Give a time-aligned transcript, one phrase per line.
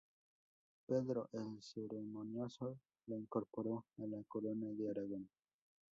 [0.87, 5.29] Pedro el Ceremonioso la incorporó a la Corona de Aragón.